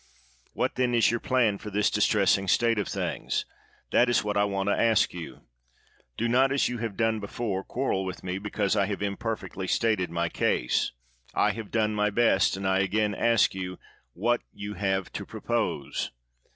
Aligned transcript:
"What, 0.53 0.77
then, 0.77 0.95
is 0.95 1.11
your 1.11 1.19
plan 1.19 1.59
for 1.59 1.69
this 1.69 1.91
distressing 1.91 2.47
state 2.47 2.79
of 2.79 2.87
things? 2.87 3.45
That 3.91 4.09
is 4.09 4.23
what 4.23 4.35
I 4.35 4.45
want 4.45 4.67
to 4.69 4.75
ask 4.75 5.13
you. 5.13 5.41
Do 6.17 6.27
not, 6.27 6.51
as 6.51 6.67
you 6.67 6.79
have 6.79 6.97
done 6.97 7.19
before, 7.19 7.63
quarrel 7.63 8.03
with 8.03 8.23
me 8.23 8.39
because 8.39 8.75
I 8.75 8.87
have 8.87 9.03
imperfectly 9.03 9.67
stated 9.67 10.09
my 10.09 10.27
case; 10.27 10.91
I 11.35 11.51
have 11.51 11.69
done 11.69 11.93
my 11.93 12.09
best, 12.09 12.57
and 12.57 12.67
I 12.67 12.79
again 12.79 13.13
ask 13.13 13.53
you 13.53 13.77
what 14.13 14.41
you 14.51 14.73
have 14.73 15.11
to 15.13 15.23
propose 15.23 16.09